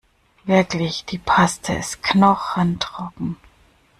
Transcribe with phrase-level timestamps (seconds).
[0.45, 3.37] Wirklich, die Paste ist knochentrocken.